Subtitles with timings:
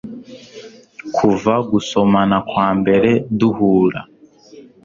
[1.15, 3.09] kuva gusomana kwambere
[3.39, 4.01] duhura